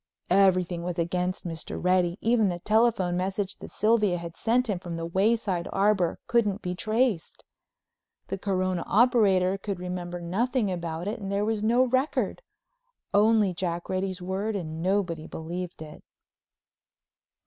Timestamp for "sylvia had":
3.69-4.35